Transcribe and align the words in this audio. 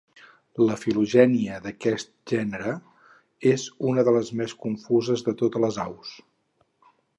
La 0.67 0.77
filogènia 0.83 1.59
d'aquest 1.65 2.09
gènere 2.31 2.73
és 3.53 3.67
una 3.93 4.07
de 4.09 4.17
les 4.17 4.33
més 4.41 4.57
confuses 4.67 5.27
de 5.31 5.37
totes 5.45 5.67
les 5.69 5.81
aus. 5.89 6.19